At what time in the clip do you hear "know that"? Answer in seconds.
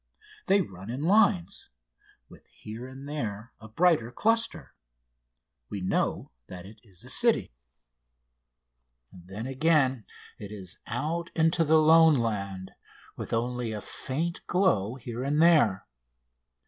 5.79-6.65